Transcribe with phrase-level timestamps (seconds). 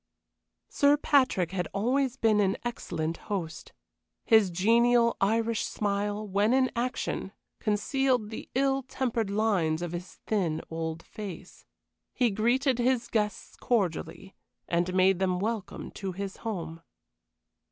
[0.67, 3.71] Sir Patrick had always been an excellent host.
[4.25, 10.59] His genial Irish smile, when in action, concealed the ill tempered lines of his thin
[10.71, 11.67] old face.
[12.15, 14.33] He greeted his guests cordially,
[14.67, 16.81] and made them welcome to his home.